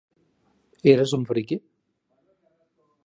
[0.93, 1.59] Eres un friqui?